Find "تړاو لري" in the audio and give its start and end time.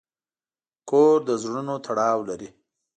1.85-2.49